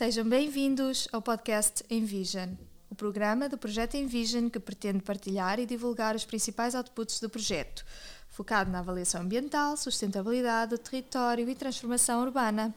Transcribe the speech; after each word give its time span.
Sejam 0.00 0.26
bem-vindos 0.26 1.06
ao 1.12 1.20
podcast 1.20 1.84
Envision, 1.90 2.54
o 2.88 2.94
programa 2.94 3.50
do 3.50 3.58
projeto 3.58 3.98
Envision 3.98 4.48
que 4.48 4.58
pretende 4.58 5.02
partilhar 5.02 5.60
e 5.60 5.66
divulgar 5.66 6.16
os 6.16 6.24
principais 6.24 6.74
outputs 6.74 7.20
do 7.20 7.28
projeto, 7.28 7.84
focado 8.30 8.70
na 8.70 8.78
avaliação 8.78 9.20
ambiental, 9.20 9.76
sustentabilidade 9.76 10.70
do 10.70 10.78
território 10.78 11.46
e 11.50 11.54
transformação 11.54 12.22
urbana. 12.22 12.74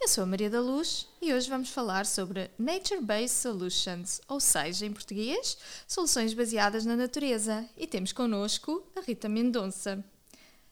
Eu 0.00 0.08
sou 0.08 0.24
a 0.24 0.26
Maria 0.26 0.48
da 0.48 0.58
Luz 0.58 1.06
e 1.20 1.34
hoje 1.34 1.46
vamos 1.46 1.68
falar 1.68 2.06
sobre 2.06 2.50
Nature-Based 2.58 3.36
Solutions, 3.36 4.22
ou 4.26 4.40
seja, 4.40 4.86
em 4.86 4.94
português, 4.94 5.58
soluções 5.86 6.32
baseadas 6.32 6.86
na 6.86 6.96
natureza. 6.96 7.68
E 7.76 7.86
temos 7.86 8.12
connosco 8.12 8.82
a 8.96 9.02
Rita 9.02 9.28
Mendonça. 9.28 10.02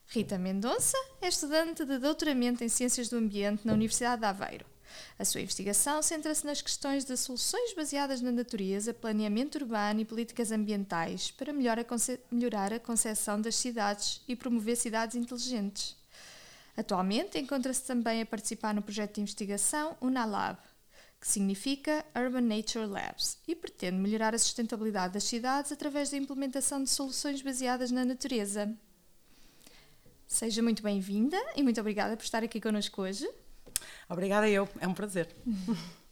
Rita 0.06 0.38
Mendonça 0.38 0.96
é 1.20 1.28
estudante 1.28 1.84
de 1.84 1.98
doutoramento 1.98 2.64
em 2.64 2.70
Ciências 2.70 3.10
do 3.10 3.18
Ambiente 3.18 3.66
na 3.66 3.74
Universidade 3.74 4.22
de 4.22 4.26
Aveiro. 4.26 4.73
A 5.18 5.24
sua 5.24 5.40
investigação 5.40 6.02
centra-se 6.02 6.44
nas 6.44 6.60
questões 6.60 7.04
de 7.04 7.16
soluções 7.16 7.74
baseadas 7.74 8.20
na 8.20 8.32
natureza, 8.32 8.92
planeamento 8.92 9.58
urbano 9.58 10.00
e 10.00 10.04
políticas 10.04 10.50
ambientais 10.50 11.30
para 11.30 11.52
melhorar 11.52 12.72
a 12.72 12.80
concepção 12.80 13.40
das 13.40 13.56
cidades 13.56 14.20
e 14.26 14.34
promover 14.34 14.76
cidades 14.76 15.16
inteligentes. 15.16 15.96
Atualmente 16.76 17.38
encontra-se 17.38 17.84
também 17.84 18.22
a 18.22 18.26
participar 18.26 18.74
no 18.74 18.82
projeto 18.82 19.14
de 19.14 19.20
investigação 19.20 19.96
UNALAB, 20.00 20.58
que 21.20 21.28
significa 21.28 22.04
Urban 22.14 22.42
Nature 22.42 22.86
Labs, 22.86 23.38
e 23.46 23.54
pretende 23.54 23.96
melhorar 23.96 24.34
a 24.34 24.38
sustentabilidade 24.38 25.14
das 25.14 25.24
cidades 25.24 25.70
através 25.72 26.10
da 26.10 26.16
implementação 26.16 26.82
de 26.82 26.90
soluções 26.90 27.40
baseadas 27.40 27.90
na 27.90 28.04
natureza. 28.04 28.76
Seja 30.26 30.62
muito 30.62 30.82
bem-vinda 30.82 31.40
e 31.54 31.62
muito 31.62 31.80
obrigada 31.80 32.16
por 32.16 32.24
estar 32.24 32.42
aqui 32.42 32.60
connosco 32.60 33.02
hoje. 33.02 33.28
Obrigada 34.08 34.48
eu, 34.48 34.68
é 34.80 34.86
um 34.86 34.94
prazer. 34.94 35.28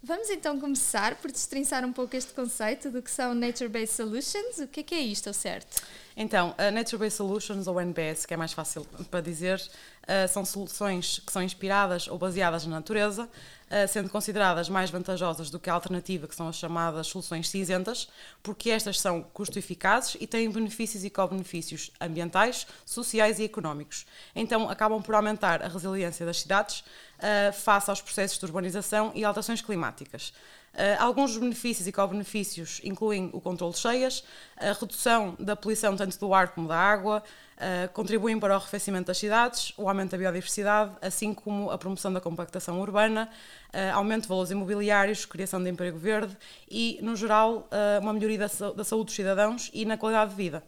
Vamos 0.00 0.30
então 0.30 0.60
começar 0.60 1.16
por 1.16 1.32
destrinçar 1.32 1.84
um 1.84 1.92
pouco 1.92 2.14
este 2.14 2.32
conceito 2.32 2.88
do 2.88 3.02
que 3.02 3.10
são 3.10 3.34
Nature-Based 3.34 3.96
Solutions. 3.96 4.58
O 4.60 4.68
que 4.68 4.80
é, 4.80 4.82
que 4.84 4.94
é 4.94 5.00
isto, 5.00 5.26
ao 5.26 5.34
certo? 5.34 5.82
Então, 6.16 6.54
a 6.56 6.70
Nature-Based 6.70 7.16
Solutions, 7.16 7.66
ou 7.66 7.80
NBS, 7.80 8.24
que 8.24 8.32
é 8.32 8.36
mais 8.36 8.52
fácil 8.52 8.84
para 9.10 9.20
dizer, 9.20 9.60
uh, 9.60 10.28
são 10.28 10.44
soluções 10.44 11.18
que 11.18 11.32
são 11.32 11.42
inspiradas 11.42 12.06
ou 12.06 12.16
baseadas 12.16 12.64
na 12.64 12.76
natureza, 12.76 13.24
uh, 13.24 13.88
sendo 13.88 14.08
consideradas 14.08 14.68
mais 14.68 14.88
vantajosas 14.88 15.50
do 15.50 15.58
que 15.58 15.68
a 15.68 15.74
alternativa, 15.74 16.28
que 16.28 16.34
são 16.34 16.46
as 16.46 16.56
chamadas 16.56 17.08
soluções 17.08 17.48
cinzentas, 17.48 18.08
porque 18.40 18.70
estas 18.70 19.00
são 19.00 19.22
custo-eficazes 19.32 20.16
e 20.20 20.28
têm 20.28 20.48
benefícios 20.48 21.04
e 21.04 21.10
co-benefícios 21.10 21.90
ambientais, 22.00 22.68
sociais 22.86 23.40
e 23.40 23.44
económicos. 23.44 24.06
Então, 24.34 24.70
acabam 24.70 25.02
por 25.02 25.16
aumentar 25.16 25.60
a 25.60 25.68
resiliência 25.68 26.24
das 26.24 26.40
cidades 26.40 26.84
uh, 27.18 27.52
face 27.52 27.90
aos 27.90 28.00
processos 28.00 28.38
de 28.38 28.44
urbanização 28.44 29.12
e 29.14 29.24
alterações 29.24 29.60
climáticas. 29.60 30.32
Uh, 30.74 30.94
alguns 31.00 31.32
dos 31.32 31.40
benefícios 31.40 31.88
e 31.88 31.92
co-benefícios 31.92 32.80
incluem 32.84 33.30
o 33.32 33.40
controle 33.40 33.72
de 33.72 33.80
cheias, 33.80 34.22
a 34.56 34.72
redução 34.72 35.34
da 35.38 35.56
poluição 35.56 35.96
tanto 35.96 36.16
do 36.18 36.32
ar 36.32 36.48
como 36.48 36.68
da 36.68 36.76
água, 36.76 37.22
uh, 37.56 37.92
contribuem 37.92 38.38
para 38.38 38.52
o 38.52 38.56
arrefecimento 38.56 39.06
das 39.06 39.18
cidades, 39.18 39.72
o 39.76 39.88
aumento 39.88 40.12
da 40.12 40.18
biodiversidade, 40.18 40.92
assim 41.02 41.34
como 41.34 41.70
a 41.70 41.78
promoção 41.78 42.12
da 42.12 42.20
compactação 42.20 42.80
urbana, 42.80 43.28
uh, 43.74 43.96
aumento 43.96 44.22
de 44.22 44.28
valores 44.28 44.50
imobiliários, 44.50 45.24
criação 45.24 45.60
de 45.60 45.68
emprego 45.68 45.98
verde 45.98 46.36
e, 46.70 47.00
no 47.02 47.16
geral, 47.16 47.68
uma 48.00 48.12
melhoria 48.12 48.38
da, 48.38 48.70
da 48.70 48.84
saúde 48.84 49.06
dos 49.06 49.14
cidadãos 49.16 49.70
e 49.72 49.84
na 49.84 49.96
qualidade 49.96 50.30
de 50.30 50.36
vida. 50.36 50.62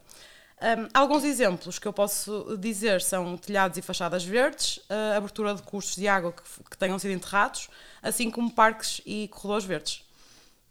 Um, 0.61 0.87
alguns 0.93 1.23
exemplos 1.23 1.79
que 1.79 1.87
eu 1.87 1.93
posso 1.93 2.55
dizer 2.59 3.01
são 3.01 3.35
telhados 3.35 3.79
e 3.79 3.81
fachadas 3.81 4.23
verdes, 4.23 4.79
a 4.87 5.17
abertura 5.17 5.55
de 5.55 5.63
cursos 5.63 5.95
de 5.95 6.07
água 6.07 6.31
que, 6.31 6.43
que 6.69 6.77
tenham 6.77 6.99
sido 6.99 7.11
enterrados, 7.11 7.67
assim 8.01 8.29
como 8.29 8.51
parques 8.51 9.01
e 9.03 9.27
corredores 9.29 9.65
verdes. 9.65 10.03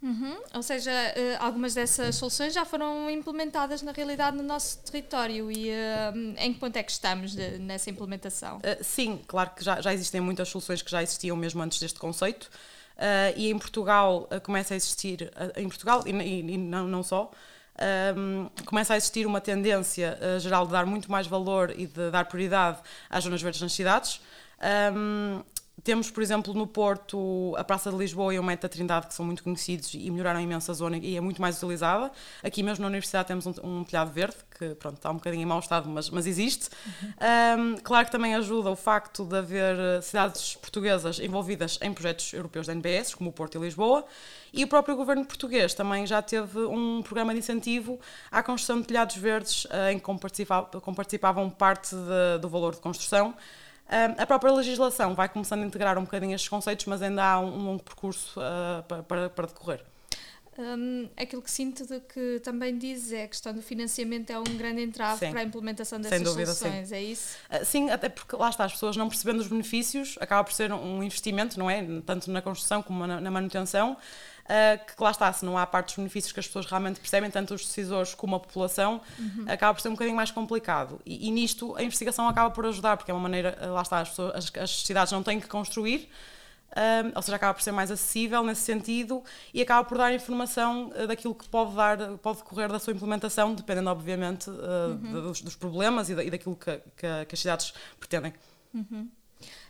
Uhum. 0.03 0.39
Ou 0.55 0.63
seja, 0.63 0.91
uh, 0.91 1.45
algumas 1.45 1.75
dessas 1.75 2.15
soluções 2.15 2.55
já 2.55 2.65
foram 2.65 3.11
implementadas 3.11 3.83
na 3.83 3.93
realidade 3.93 4.37
no 4.37 4.43
nosso 4.43 4.79
território 4.79 5.51
e 5.53 5.71
uh, 5.71 6.35
em 6.39 6.55
que 6.55 6.61
ponto 6.61 6.75
é 6.77 6.83
que 6.83 6.93
estamos 6.93 7.35
de, 7.35 7.59
nessa 7.59 7.91
implementação? 7.91 8.61
Sim, 8.81 9.21
claro 9.27 9.51
que 9.51 9.63
já, 9.63 9.81
já 9.81 9.93
existem 9.93 10.21
muitas 10.21 10.49
soluções 10.49 10.81
que 10.81 10.91
já 10.91 11.03
existiam 11.03 11.37
mesmo 11.37 11.61
antes 11.63 11.79
deste 11.81 11.99
conceito 11.99 12.49
e 13.35 13.51
em 13.51 13.59
Portugal 13.59 14.29
começa 14.43 14.75
a 14.75 14.77
existir, 14.77 15.33
em 15.57 15.67
Portugal 15.69 16.03
e, 16.07 16.11
e, 16.11 16.41
e 16.53 16.59
não, 16.59 16.87
não 16.87 17.03
só, 17.03 17.31
um, 18.17 18.49
começa 18.65 18.95
a 18.95 18.97
existir 18.97 19.27
uma 19.27 19.41
tendência 19.41 20.19
uh, 20.21 20.41
geral 20.41 20.67
de 20.67 20.73
dar 20.73 20.85
muito 20.85 21.11
mais 21.11 21.27
valor 21.27 21.73
e 21.77 21.87
de 21.87 22.11
dar 22.11 22.25
prioridade 22.27 22.79
às 23.09 23.25
zonas 23.25 23.41
verdes 23.41 23.61
nas 23.61 23.73
cidades. 23.73 24.21
Um, 24.95 25.43
temos, 25.83 26.11
por 26.11 26.23
exemplo, 26.23 26.53
no 26.55 26.67
Porto, 26.67 27.55
a 27.57 27.65
Praça 27.65 27.91
de 27.91 27.97
Lisboa 27.97 28.35
e 28.35 28.39
o 28.39 28.43
Meta 28.43 28.69
Trindade, 28.69 29.07
que 29.07 29.15
são 29.15 29.25
muito 29.25 29.43
conhecidos 29.43 29.93
e 29.95 30.11
melhoraram 30.11 30.41
imenso 30.41 30.71
a 30.71 30.75
zona 30.75 30.99
e 30.99 31.17
é 31.17 31.21
muito 31.21 31.41
mais 31.41 31.57
utilizada. 31.57 32.11
Aqui 32.43 32.63
mesmo 32.63 32.83
na 32.83 32.89
Universidade 32.89 33.29
temos 33.29 33.47
um, 33.47 33.55
um 33.63 33.85
telhado 33.85 34.13
verde, 34.13 34.37
que 34.59 34.75
pronto, 34.75 34.97
está 34.97 35.11
um 35.11 35.15
bocadinho 35.15 35.43
em 35.43 35.47
mau 35.47 35.59
estado, 35.59 35.89
mas, 35.89 36.11
mas 36.11 36.27
existe. 36.27 36.69
Um, 37.59 37.77
claro 37.83 38.07
que 38.07 38.13
também 38.13 38.35
ajuda 38.35 38.71
o 38.71 38.77
facto 38.77 39.25
de 39.25 39.37
haver 39.37 39.79
eh, 39.79 40.01
cidades 40.01 40.57
portuguesas 40.57 41.19
envolvidas 41.19 41.79
em 41.83 41.93
projetos 41.93 42.33
europeus 42.33 42.67
da 42.67 42.73
NBS, 42.73 43.15
como 43.15 43.31
o 43.31 43.33
Porto 43.33 43.57
e 43.57 43.61
Lisboa, 43.61 44.05
e 44.53 44.65
o 44.65 44.69
próprio 44.69 44.97
governo 44.97 45.25
português 45.25 45.75
também 45.75 46.07
já 46.07 46.21
teve 46.21 46.59
um 46.59 47.03
programa 47.03 47.33
de 47.33 47.39
incentivo 47.39 47.99
à 48.31 48.43
construção 48.43 48.81
de 48.81 48.87
telhados 48.87 49.17
verdes, 49.17 49.65
uh, 49.67 49.91
em 49.93 49.99
que 49.99 50.93
participavam 50.95 51.49
parte 51.49 51.95
de, 51.95 52.39
do 52.41 52.49
valor 52.49 52.75
de 52.75 52.81
construção 52.81 53.35
a 54.19 54.27
própria 54.27 54.53
legislação 54.53 55.15
vai 55.15 55.29
começando 55.29 55.63
a 55.63 55.67
integrar 55.67 55.99
um 55.99 56.03
bocadinho 56.03 56.35
estes 56.35 56.49
conceitos, 56.49 56.87
mas 56.87 57.03
ainda 57.03 57.25
há 57.25 57.41
um 57.41 57.65
longo 57.65 57.83
percurso 57.83 58.39
uh, 58.39 58.83
para, 58.85 59.29
para, 59.29 59.47
decorrer. 59.49 59.85
Um, 60.61 61.09
aquilo 61.17 61.41
que 61.41 61.51
sinto 61.51 61.87
de 61.87 62.01
que 62.01 62.39
também 62.41 62.77
diz 62.77 63.13
é 63.13 63.25
a 63.25 63.29
questão 63.29 63.55
do 63.55 63.63
financiamento 63.63 64.29
é 64.29 64.39
um 64.39 64.45
grande 64.45 64.83
entrave 64.83 65.19
sim. 65.19 65.31
para 65.31 65.41
a 65.41 65.43
implementação 65.43 65.99
dessas 65.99 66.21
dúvida, 66.21 66.53
soluções, 66.53 66.89
sim. 66.89 66.95
é 66.95 67.03
isso? 67.03 67.37
Uh, 67.51 67.65
sim, 67.65 67.89
até 67.89 68.11
porque 68.11 68.37
lá 68.37 68.51
está, 68.51 68.65
as 68.67 68.73
pessoas 68.73 68.95
não 68.95 69.09
percebendo 69.09 69.41
os 69.41 69.47
benefícios, 69.47 70.19
acaba 70.21 70.45
por 70.45 70.53
ser 70.53 70.71
um 70.71 71.03
investimento, 71.03 71.59
não 71.59 71.71
é? 71.71 71.83
Tanto 72.05 72.31
na 72.31 72.43
construção 72.43 72.83
como 72.83 73.07
na, 73.07 73.19
na 73.23 73.31
manutenção, 73.31 73.93
uh, 73.93 74.85
que 74.85 75.03
lá 75.03 75.11
está, 75.11 75.33
se 75.33 75.47
não 75.47 75.57
há 75.57 75.67
parte 75.67 75.87
dos 75.87 75.97
benefícios 75.97 76.31
que 76.31 76.41
as 76.41 76.47
pessoas 76.47 76.67
realmente 76.67 77.01
percebem, 77.01 77.31
tanto 77.31 77.55
os 77.55 77.65
decisores 77.65 78.15
como 78.15 78.37
a 78.37 78.41
população, 78.41 79.01
uhum. 79.19 79.47
acaba 79.49 79.73
por 79.73 79.81
ser 79.81 79.89
um 79.89 79.93
bocadinho 79.93 80.17
mais 80.17 80.31
complicado. 80.31 81.01
E, 81.07 81.29
e, 81.29 81.31
nisto 81.31 81.75
a 81.77 81.83
investigação 81.83 82.29
acaba 82.29 82.51
por 82.51 82.67
ajudar, 82.67 82.99
porque 82.99 83.11
é 83.11 83.15
uma 83.15 83.23
maneira, 83.23 83.57
ah, 83.63 83.67
lá 83.69 83.83
está, 83.83 84.01
as, 84.01 84.11
pessoas, 84.11 84.35
as, 84.35 84.53
as 84.63 84.83
cidades 84.85 85.11
não 85.11 85.23
têm 85.23 85.41
que 85.41 85.49
construir, 85.49 86.11
um, 86.77 87.13
ou 87.17 87.23
seja, 87.23 87.37
acaba 87.37 87.55
por 87.55 87.63
ser 87.63 87.73
mais 87.73 87.91
acessível 87.91 88.45
nesse 88.45 88.63
sentido 88.63 89.23
e 89.53 89.61
acaba 89.61 89.87
por 89.87 89.99
dar 89.99 90.15
informação 90.15 90.89
uh, 90.91 91.07
daquilo 91.07 91.35
que 91.35 91.49
pode 91.49 91.75
dar, 91.75 92.19
pode 92.19 92.39
decorrer 92.39 92.71
da 92.71 92.79
sua 92.79 92.93
implementação, 92.93 93.55
dependendo, 93.55 93.91
obviamente, 93.91 94.49
uh, 94.49 94.55
uhum. 95.03 95.23
dos, 95.23 95.41
dos, 95.41 95.57
problemas 95.57 96.09
e, 96.09 96.15
da, 96.15 96.23
e 96.23 96.31
daquilo 96.31 96.55
que, 96.55 96.77
que, 96.97 97.25
que, 97.27 97.35
as 97.35 97.41
cidades 97.41 97.75
pretendem. 97.99 98.33
Uhum. 98.73 99.09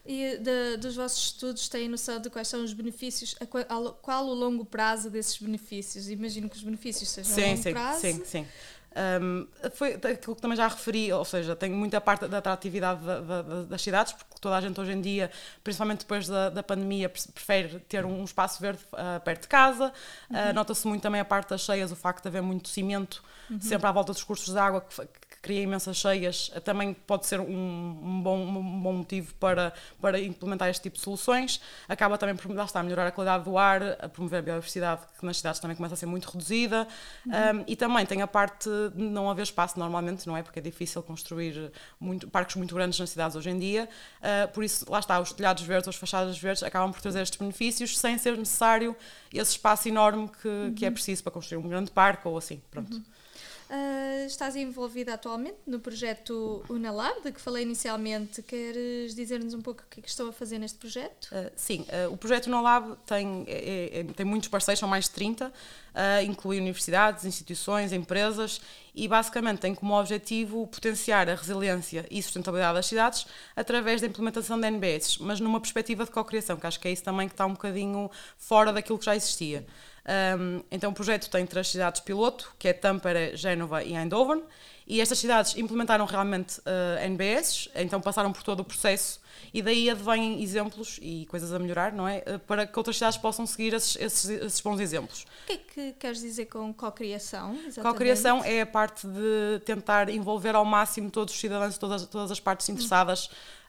E 0.05 0.38
de, 0.38 0.77
dos 0.78 0.97
vossos 0.97 1.27
estudos 1.27 1.69
têm 1.69 1.88
noção 1.88 2.21
de 2.21 2.28
quais 2.28 2.49
são 2.49 2.62
os 2.62 2.72
benefícios, 2.72 3.37
a, 3.41 3.47
qual 3.47 4.27
o 4.27 4.34
longo 4.34 4.65
prazo 4.65 5.09
desses 5.09 5.38
benefícios? 5.38 6.11
Imagino 6.11 6.50
que 6.50 6.56
os 6.56 6.62
benefícios 6.62 7.09
sejam 7.09 7.34
sim, 7.34 7.43
a 7.43 7.47
longo 7.47 7.62
sim, 7.62 7.72
prazo. 7.72 8.00
Sim, 8.00 8.25
sim. 8.25 8.47
Um, 9.22 9.46
foi 9.72 9.94
aquilo 9.94 10.34
que 10.34 10.42
também 10.42 10.56
já 10.56 10.66
referi, 10.66 11.12
ou 11.12 11.24
seja, 11.24 11.54
tem 11.54 11.70
muita 11.70 12.00
parte 12.00 12.26
da 12.26 12.38
atratividade 12.38 13.04
da, 13.04 13.20
da, 13.20 13.42
das 13.62 13.80
cidades, 13.80 14.12
porque 14.12 14.34
toda 14.40 14.56
a 14.56 14.60
gente 14.60 14.80
hoje 14.80 14.92
em 14.92 15.00
dia, 15.00 15.30
principalmente 15.62 16.00
depois 16.00 16.26
da, 16.26 16.50
da 16.50 16.62
pandemia, 16.62 17.08
prefere 17.08 17.78
ter 17.80 18.04
um 18.04 18.25
espaço 18.25 18.60
verde 18.60 18.81
uh, 18.92 19.20
perto 19.20 19.42
de 19.42 19.48
casa. 19.48 19.92
Uhum. 20.28 20.50
Uh, 20.50 20.52
Nota-se 20.52 20.87
muito 20.88 21.02
também 21.02 21.20
a 21.20 21.25
parte 21.25 21.50
das 21.50 21.60
cheias, 21.60 21.92
o 21.92 21.96
facto 21.96 22.22
de 22.22 22.28
haver 22.28 22.42
muito 22.42 22.69
cimento 22.69 23.22
uhum. 23.48 23.60
sempre 23.60 23.87
à 23.87 23.92
volta 23.92 24.12
dos 24.12 24.25
cursos 24.25 24.52
de 24.52 24.58
água, 24.58 24.81
que, 24.81 25.06
cria 25.42 25.62
imensas 25.62 25.96
cheias, 25.96 26.50
também 26.64 26.92
pode 26.92 27.26
ser 27.26 27.40
um, 27.40 27.46
um, 27.46 28.20
bom, 28.22 28.38
um 28.38 28.81
bom 28.81 28.92
motivo 28.92 29.34
para, 29.34 29.72
para 30.00 30.20
implementar 30.20 30.69
este 30.69 30.82
tipo 30.82 30.96
de 30.96 31.02
soluções. 31.02 31.60
Acaba 31.88 32.19
também 32.19 32.37
por 32.37 32.54
lá 32.54 32.64
está, 32.64 32.82
melhorar 32.82 33.06
a 33.06 33.10
qualidade 33.10 33.44
do 33.44 33.56
ar, 33.56 33.82
a 34.00 34.08
promover 34.08 34.40
a 34.40 34.42
biodiversidade, 34.42 35.02
que 35.19 35.25
nas 35.25 35.38
cidades 35.38 35.58
também 35.58 35.76
começa 35.76 35.94
a 35.94 35.96
ser 35.96 36.06
muito 36.06 36.26
reduzida. 36.26 36.87
Uhum. 37.25 37.32
Um, 37.32 37.64
e 37.66 37.75
também 37.75 38.04
tem 38.04 38.20
a 38.20 38.26
parte 38.26 38.69
de 38.94 39.02
não 39.02 39.31
haver 39.31 39.42
espaço 39.42 39.78
normalmente, 39.78 40.26
não 40.26 40.37
é? 40.37 40.42
Porque 40.42 40.58
é 40.58 40.62
difícil 40.62 41.02
construir 41.02 41.72
muito, 41.98 42.28
parques 42.28 42.56
muito 42.56 42.75
grandes 42.75 42.98
nas 42.98 43.10
cidades 43.10 43.34
hoje 43.34 43.50
em 43.50 43.58
dia. 43.58 43.88
Uh, 44.20 44.52
por 44.52 44.62
isso, 44.62 44.84
lá 44.90 44.98
está, 44.98 45.19
os 45.20 45.32
telhados 45.32 45.62
verdes, 45.62 45.88
as 45.88 45.96
fachadas 45.96 46.38
verdes 46.38 46.62
acabam 46.62 46.93
por 46.93 47.00
trazer 47.00 47.22
estes 47.22 47.38
benefícios 47.38 47.98
sem 47.98 48.19
ser 48.19 48.36
necessário 48.36 48.94
esse 49.32 49.52
espaço 49.52 49.88
enorme 49.88 50.28
que, 50.28 50.48
uhum. 50.48 50.75
que 50.75 50.84
é 50.84 50.88
uhum. 50.88 50.94
preciso 50.94 51.22
para 51.22 51.32
construir 51.32 51.58
um 51.58 51.69
grande 51.69 51.90
parque 51.90 52.26
ou 52.26 52.36
assim. 52.36 52.60
Pronto. 52.70 52.94
Uhum. 52.94 53.02
Uh, 53.70 54.00
estás 54.32 54.56
envolvida 54.56 55.15
atualmente 55.15 55.59
no 55.67 55.81
projeto 55.81 56.65
Unalab, 56.69 57.23
de 57.23 57.32
que 57.32 57.41
falei 57.41 57.65
inicialmente. 57.65 58.43
Queres 58.43 59.15
dizer-nos 59.15 59.55
um 59.55 59.61
pouco 59.61 59.82
o 59.82 59.87
que 59.88 60.00
é 60.00 60.03
que 60.03 60.09
estão 60.09 60.29
a 60.29 60.32
fazer 60.32 60.59
neste 60.59 60.79
projeto? 60.79 61.29
Uh, 61.32 61.50
sim, 61.56 61.87
uh, 61.88 62.12
o 62.12 62.17
projeto 62.17 62.47
Unalab 62.47 62.97
tem, 63.06 63.44
é, 63.47 64.00
é, 64.00 64.05
tem 64.05 64.27
muitos 64.27 64.49
parceiros, 64.49 64.79
são 64.79 64.88
mais 64.88 65.05
de 65.05 65.11
30, 65.11 65.53
inclui 66.25 66.59
universidades, 66.59 67.25
instituições, 67.25 67.93
empresas 67.93 68.61
e 68.94 69.09
basicamente 69.09 69.59
tem 69.59 69.75
como 69.75 69.99
objetivo 69.99 70.67
potenciar 70.67 71.29
a 71.29 71.35
resiliência 71.35 72.06
e 72.11 72.23
sustentabilidade 72.23 72.75
das 72.75 72.87
cidades 72.87 73.27
através 73.56 74.00
da 74.00 74.06
implementação 74.06 74.61
de 74.61 74.67
NBS, 74.69 75.19
mas 75.19 75.41
numa 75.41 75.61
perspectiva 75.61 76.05
de 76.05 76.11
co-criação, 76.11 76.56
que 76.56 76.67
acho 76.67 76.79
que 76.79 76.87
é 76.87 76.93
isso 76.93 77.03
também 77.03 77.29
que 77.29 77.35
está 77.35 77.44
um 77.44 77.53
bocadinho 77.53 78.11
fora 78.38 78.73
daquilo 78.73 78.99
que 78.99 79.05
já 79.05 79.17
existia. 79.17 79.67
Um, 80.10 80.62
então 80.72 80.90
o 80.90 80.94
projeto 80.94 81.30
tem 81.30 81.46
três 81.46 81.68
cidades 81.68 82.00
piloto, 82.00 82.52
que 82.58 82.66
é 82.66 82.72
Tampere, 82.72 83.36
Génova 83.36 83.84
e 83.84 83.94
Eindhoven, 83.94 84.42
e 84.84 85.00
estas 85.00 85.20
cidades 85.20 85.56
implementaram 85.56 86.04
realmente 86.04 86.58
uh, 86.58 86.98
ah, 86.98 87.04
NBS, 87.04 87.68
então 87.76 88.00
passaram 88.00 88.32
por 88.32 88.42
todo 88.42 88.58
o 88.58 88.64
processo 88.64 89.20
e 89.54 89.62
daí 89.62 89.88
advêm 89.88 90.42
exemplos 90.42 90.98
e 91.00 91.26
coisas 91.26 91.52
a 91.52 91.60
melhorar, 91.60 91.92
não 91.92 92.08
é? 92.08 92.24
Uh, 92.26 92.40
para 92.40 92.66
que 92.66 92.76
outras 92.76 92.96
cidades 92.96 93.16
possam 93.16 93.46
seguir 93.46 93.72
esses, 93.72 93.94
esses, 94.00 94.28
esses 94.28 94.60
bons 94.60 94.80
exemplos. 94.80 95.26
O 95.44 95.46
que 95.46 95.52
é 95.52 95.56
que 95.58 95.92
queres 95.92 96.20
dizer 96.20 96.46
com 96.46 96.74
co-criação? 96.74 97.56
Co-criação 97.80 98.42
é 98.44 98.62
a 98.62 98.66
parte 98.66 99.06
de 99.06 99.60
tentar 99.64 100.08
envolver 100.08 100.56
ao 100.56 100.64
máximo 100.64 101.08
todos 101.08 101.32
os 101.32 101.38
cidadãos, 101.38 101.78
todas, 101.78 102.04
todas 102.06 102.32
as 102.32 102.40
partes 102.40 102.68
interessadas. 102.68 103.28
Hum 103.28 103.59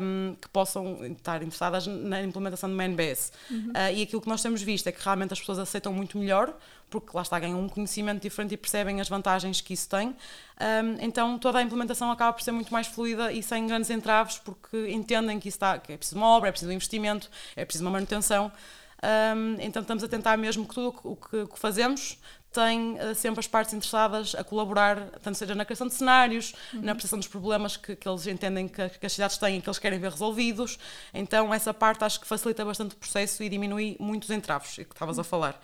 um, 0.00 0.36
que 0.40 0.48
possam 0.48 1.04
estar 1.06 1.42
interessadas 1.42 1.86
na 1.86 2.22
implementação 2.22 2.68
de 2.68 2.74
uma 2.74 2.84
NBS. 2.84 3.32
Uhum. 3.50 3.70
Uh, 3.70 3.94
e 3.94 4.02
aquilo 4.02 4.22
que 4.22 4.28
nós 4.28 4.42
temos 4.42 4.62
visto 4.62 4.86
é 4.86 4.92
que 4.92 5.02
realmente 5.02 5.32
as 5.32 5.40
pessoas 5.40 5.58
aceitam 5.58 5.92
muito 5.92 6.18
melhor, 6.18 6.54
porque 6.88 7.10
lá 7.12 7.22
está, 7.22 7.38
ganham 7.38 7.60
um 7.60 7.68
conhecimento 7.68 8.22
diferente 8.22 8.54
e 8.54 8.56
percebem 8.56 9.00
as 9.00 9.08
vantagens 9.08 9.60
que 9.60 9.74
isso 9.74 9.88
tem. 9.88 10.08
Um, 10.08 10.96
então 11.00 11.38
toda 11.38 11.58
a 11.58 11.62
implementação 11.62 12.10
acaba 12.10 12.32
por 12.32 12.42
ser 12.42 12.52
muito 12.52 12.72
mais 12.72 12.86
fluida 12.86 13.32
e 13.32 13.42
sem 13.42 13.66
grandes 13.66 13.90
entraves, 13.90 14.38
porque 14.38 14.88
entendem 14.90 15.38
que, 15.38 15.48
isso 15.48 15.56
está, 15.56 15.78
que 15.78 15.92
é 15.92 15.96
preciso 15.96 16.16
uma 16.16 16.28
obra, 16.28 16.48
é 16.48 16.52
preciso 16.52 16.70
um 16.70 16.74
investimento, 16.74 17.30
é 17.56 17.64
preciso 17.64 17.84
uma 17.84 17.90
manutenção. 17.90 18.50
Um, 19.00 19.56
então 19.60 19.82
estamos 19.82 20.02
a 20.02 20.08
tentar 20.08 20.36
mesmo 20.36 20.66
que 20.66 20.74
tudo 20.74 20.98
o 21.04 21.14
que, 21.14 21.46
que 21.46 21.58
fazemos 21.58 22.18
tem 22.52 22.94
uh, 22.94 23.14
sempre 23.14 23.40
as 23.40 23.46
partes 23.46 23.74
interessadas 23.74 24.34
a 24.34 24.42
colaborar, 24.42 25.10
tanto 25.22 25.36
seja 25.36 25.54
na 25.54 25.64
criação 25.64 25.86
de 25.86 25.94
cenários, 25.94 26.54
uhum. 26.72 26.80
na 26.82 26.94
percepção 26.94 27.18
dos 27.18 27.28
problemas 27.28 27.76
que, 27.76 27.94
que 27.94 28.08
eles 28.08 28.26
entendem 28.26 28.66
que, 28.66 28.88
que, 28.88 29.06
as 29.06 29.12
cidades 29.12 29.36
têm 29.36 29.58
e 29.58 29.60
que 29.60 29.68
eles 29.68 29.78
querem 29.78 29.98
ver 29.98 30.10
resolvidos. 30.10 30.78
Então, 31.12 31.52
essa 31.52 31.74
parte 31.74 32.04
acho 32.04 32.20
que 32.20 32.26
facilita 32.26 32.64
bastante 32.64 32.94
o 32.94 32.96
processo 32.96 33.42
e 33.42 33.48
diminui 33.48 33.96
muitos 34.00 34.30
entraves, 34.30 34.76
que 34.76 34.82
estavas 34.82 35.18
a 35.18 35.24
falar. 35.24 35.60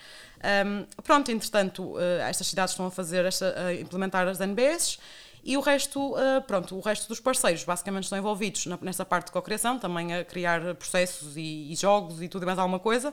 Um, 0.66 0.84
pronto, 1.02 1.30
entretanto, 1.30 1.94
uh, 1.94 2.20
estas 2.28 2.46
cidades 2.46 2.72
estão 2.72 2.86
a 2.86 2.90
fazer, 2.90 3.24
esta, 3.24 3.66
a 3.66 3.74
implementar 3.74 4.28
as 4.28 4.40
NBS 4.40 4.98
e 5.44 5.56
o 5.56 5.60
resto, 5.60 6.14
uh, 6.14 6.40
pronto, 6.46 6.74
o 6.76 6.80
resto 6.80 7.06
dos 7.06 7.20
parceiros 7.20 7.64
basicamente 7.64 8.04
estão 8.04 8.18
envolvidos 8.18 8.66
nessa 8.80 9.04
parte 9.04 9.26
de 9.26 9.32
cocriação, 9.32 9.78
também 9.78 10.14
a 10.14 10.24
criar 10.24 10.74
processos 10.76 11.36
e, 11.36 11.70
e, 11.70 11.76
jogos 11.76 12.22
e 12.22 12.28
tudo 12.28 12.44
e 12.44 12.46
mais 12.46 12.58
alguma 12.58 12.78
coisa, 12.78 13.12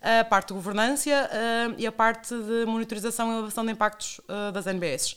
a 0.00 0.24
parte 0.24 0.48
de 0.48 0.54
governança 0.54 1.10
uh, 1.10 1.74
e 1.78 1.86
a 1.86 1.92
parte 1.92 2.34
de 2.34 2.66
monitorização 2.66 3.30
e 3.30 3.34
elevação 3.34 3.64
de 3.64 3.72
impactos 3.72 4.20
uh, 4.20 4.52
das 4.52 4.66
NBS. 4.66 5.16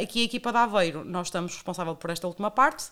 aqui 0.00 0.22
a 0.22 0.24
equipa 0.24 0.52
da 0.52 0.64
Aveiro, 0.64 1.04
nós 1.04 1.28
estamos 1.28 1.54
responsável 1.54 1.94
por 1.94 2.10
esta 2.10 2.26
última 2.26 2.50
parte, 2.50 2.90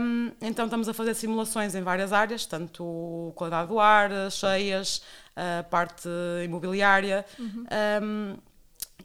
um, 0.00 0.30
então 0.42 0.66
estamos 0.66 0.88
a 0.88 0.94
fazer 0.94 1.14
simulações 1.14 1.74
em 1.74 1.82
várias 1.82 2.12
áreas, 2.12 2.44
tanto 2.44 3.32
qualidade 3.34 3.68
do 3.68 3.80
ar, 3.80 4.10
cheias, 4.30 5.02
a 5.34 5.62
parte 5.62 6.08
imobiliária. 6.44 7.24
Uhum. 7.38 7.66
Um, 8.02 8.36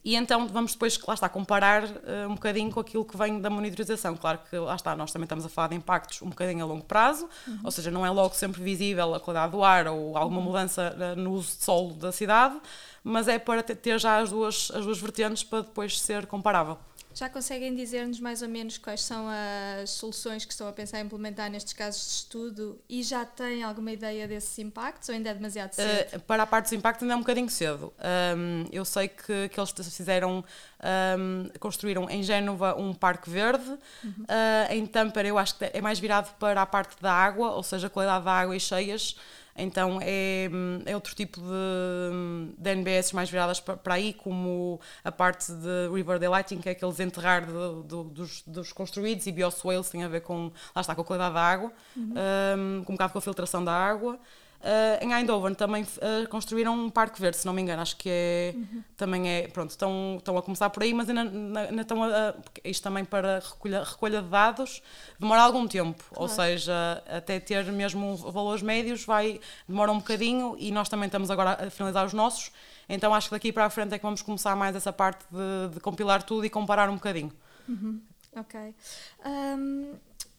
e 0.03 0.15
então 0.15 0.47
vamos 0.47 0.73
depois, 0.73 0.97
lá 1.05 1.13
está, 1.13 1.27
comparar 1.27 1.83
uh, 1.83 2.29
um 2.29 2.35
bocadinho 2.35 2.71
com 2.71 2.79
aquilo 2.79 3.03
que 3.03 3.17
vem 3.17 3.39
da 3.41 3.49
monitorização. 3.49 4.15
Claro 4.15 4.39
que, 4.49 4.57
lá 4.57 4.75
está, 4.75 4.95
nós 4.95 5.11
também 5.11 5.25
estamos 5.25 5.45
a 5.45 5.49
falar 5.49 5.69
de 5.69 5.75
impactos 5.75 6.21
um 6.21 6.29
bocadinho 6.29 6.63
a 6.63 6.67
longo 6.67 6.85
prazo, 6.85 7.27
uhum. 7.47 7.59
ou 7.63 7.71
seja, 7.71 7.91
não 7.91 8.05
é 8.05 8.09
logo 8.09 8.33
sempre 8.33 8.63
visível 8.63 9.13
a 9.13 9.19
qualidade 9.19 9.51
do 9.51 9.63
ar 9.63 9.87
ou 9.87 10.17
alguma 10.17 10.39
uhum. 10.39 10.45
mudança 10.45 10.95
uh, 10.95 11.19
no 11.19 11.33
uso 11.33 11.57
de 11.57 11.63
solo 11.63 11.93
da 11.93 12.11
cidade, 12.11 12.59
mas 13.03 13.27
é 13.27 13.37
para 13.37 13.61
ter 13.61 13.99
já 13.99 14.19
as 14.19 14.29
duas, 14.29 14.71
as 14.73 14.85
duas 14.85 14.99
vertentes 14.99 15.43
para 15.43 15.61
depois 15.61 15.99
ser 15.99 16.25
comparável. 16.27 16.77
Já 17.19 17.27
conseguem 17.27 17.75
dizer-nos 17.75 18.17
mais 18.21 18.41
ou 18.41 18.47
menos 18.47 18.77
quais 18.77 19.01
são 19.01 19.27
as 19.27 19.89
soluções 19.89 20.45
que 20.45 20.53
estão 20.53 20.69
a 20.69 20.71
pensar 20.71 21.01
em 21.01 21.03
implementar 21.03 21.51
nestes 21.51 21.73
casos 21.73 22.01
de 22.01 22.11
estudo 22.11 22.79
e 22.87 23.03
já 23.03 23.25
têm 23.25 23.61
alguma 23.61 23.91
ideia 23.91 24.25
desses 24.25 24.57
impactos 24.57 25.09
ou 25.09 25.15
ainda 25.15 25.31
é 25.31 25.33
demasiado 25.33 25.73
cedo? 25.73 26.15
Uh, 26.15 26.19
para 26.21 26.43
a 26.43 26.47
parte 26.47 26.67
dos 26.67 26.73
impactos 26.73 27.03
ainda 27.03 27.15
é 27.15 27.17
um 27.17 27.19
bocadinho 27.19 27.49
cedo. 27.49 27.91
Um, 28.37 28.65
eu 28.71 28.85
sei 28.85 29.09
que, 29.09 29.49
que 29.49 29.59
eles 29.59 29.71
fizeram, 29.97 30.45
um, 31.19 31.49
construíram 31.59 32.09
em 32.09 32.23
Génova 32.23 32.79
um 32.79 32.93
parque 32.93 33.29
verde, 33.29 33.67
uhum. 33.67 34.23
uh, 34.23 34.71
em 34.73 34.85
Tampere 34.85 35.27
eu 35.27 35.37
acho 35.37 35.57
que 35.57 35.69
é 35.73 35.81
mais 35.81 35.99
virado 35.99 36.33
para 36.39 36.61
a 36.61 36.65
parte 36.65 36.95
da 37.01 37.11
água, 37.11 37.51
ou 37.51 37.63
seja, 37.63 37.87
a 37.87 37.89
qualidade 37.89 38.23
da 38.23 38.31
água 38.31 38.55
e 38.55 38.61
cheias, 38.61 39.17
então 39.55 39.99
é, 40.01 40.49
é 40.85 40.95
outro 40.95 41.13
tipo 41.15 41.39
de, 41.39 42.55
de 42.57 42.69
NBS 42.71 43.13
mais 43.13 43.29
viradas 43.29 43.59
para, 43.59 43.93
aí, 43.93 44.13
como 44.13 44.79
a 45.03 45.11
parte 45.11 45.51
de 45.51 45.89
River 45.93 46.19
Daylighting, 46.19 46.59
que 46.59 46.69
é 46.69 46.71
aqueles 46.71 46.99
enterrar 46.99 47.45
de, 47.45 47.83
de, 47.83 48.03
dos, 48.13 48.43
dos, 48.45 48.73
construídos, 48.73 49.27
e 49.27 49.31
Bioswales 49.31 49.89
tem 49.89 50.03
a 50.03 50.07
ver 50.07 50.21
com, 50.21 50.51
lá 50.75 50.81
está, 50.81 50.95
com 50.95 51.01
a 51.01 51.05
qualidade 51.05 51.33
da 51.33 51.41
água, 51.41 51.71
uhum. 51.95 52.13
um, 52.13 52.83
com 52.83 52.93
um 52.93 52.95
bocado 52.95 53.13
com 53.13 53.19
a 53.19 53.21
filtração 53.21 53.63
da 53.63 53.73
água. 53.73 54.19
Uh, 54.59 55.01
em 55.01 55.13
Eindhoven 55.13 55.53
também 55.53 55.83
uh, 55.83 56.27
construíram 56.27 56.77
um 56.77 56.89
parque 56.89 57.19
verde, 57.21 57.37
se 57.37 57.45
não 57.45 57.53
me 57.53 57.61
engano, 57.61 57.81
acho 57.81 57.95
que 57.95 58.09
é, 58.11 58.53
uhum. 58.53 58.83
também 58.97 59.29
é, 59.29 59.47
pronto, 59.47 59.69
estão, 59.69 60.17
estão 60.17 60.37
a 60.37 60.41
começar 60.41 60.69
por 60.69 60.83
aí, 60.83 60.93
mas 60.93 61.07
ainda, 61.07 61.21
ainda 61.21 61.81
estão 61.81 62.03
a, 62.03 62.35
isto 62.65 62.83
também 62.83 63.05
para 63.05 63.39
recolha, 63.39 63.83
recolha 63.85 64.21
de 64.21 64.27
dados 64.27 64.83
demora 65.17 65.43
algum 65.43 65.65
tempo, 65.65 66.03
claro. 66.09 66.23
ou 66.23 66.27
seja, 66.27 67.01
até 67.07 67.39
ter 67.39 67.63
mesmo 67.71 68.17
valores 68.17 68.61
médios 68.61 69.05
vai, 69.05 69.39
demora 69.65 69.93
um 69.93 69.99
bocadinho 69.99 70.57
e 70.59 70.73
nós 70.73 70.89
também 70.89 71.05
estamos 71.05 71.31
agora 71.31 71.67
a 71.67 71.69
finalizar 71.69 72.05
os 72.05 72.11
nossos, 72.11 72.51
então 72.89 73.13
acho 73.13 73.29
que 73.29 73.35
daqui 73.35 73.53
para 73.53 73.63
a 73.63 73.69
frente 73.69 73.93
é 73.93 73.97
que 73.97 74.03
vamos 74.03 74.21
começar 74.21 74.57
mais 74.57 74.75
essa 74.75 74.91
parte 74.91 75.23
de, 75.31 75.75
de 75.75 75.79
compilar 75.79 76.21
tudo 76.21 76.45
e 76.45 76.49
comparar 76.49 76.89
um 76.89 76.95
bocadinho. 76.95 77.31
Uhum. 77.65 78.01
Ok. 78.35 78.75
Um 79.25 79.93